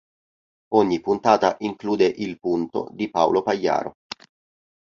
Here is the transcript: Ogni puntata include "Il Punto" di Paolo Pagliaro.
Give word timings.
Ogni 0.69 0.99
puntata 0.99 1.57
include 1.59 2.05
"Il 2.05 2.39
Punto" 2.39 2.89
di 2.91 3.07
Paolo 3.11 3.43
Pagliaro. 3.43 3.93